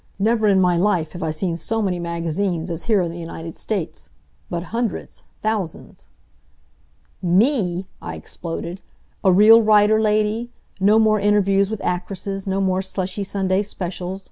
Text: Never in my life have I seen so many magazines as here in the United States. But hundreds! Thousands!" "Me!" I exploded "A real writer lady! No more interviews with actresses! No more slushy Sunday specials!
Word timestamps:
Never 0.17 0.47
in 0.47 0.59
my 0.59 0.75
life 0.77 1.11
have 1.11 1.21
I 1.21 1.29
seen 1.29 1.57
so 1.57 1.79
many 1.79 1.99
magazines 1.99 2.71
as 2.71 2.85
here 2.85 3.03
in 3.03 3.11
the 3.11 3.19
United 3.19 3.55
States. 3.55 4.09
But 4.49 4.63
hundreds! 4.73 5.21
Thousands!" 5.43 6.07
"Me!" 7.21 7.85
I 8.01 8.15
exploded 8.15 8.81
"A 9.23 9.31
real 9.31 9.61
writer 9.61 10.01
lady! 10.01 10.49
No 10.79 10.97
more 10.97 11.19
interviews 11.19 11.69
with 11.69 11.83
actresses! 11.83 12.47
No 12.47 12.59
more 12.59 12.81
slushy 12.81 13.23
Sunday 13.23 13.61
specials! 13.61 14.19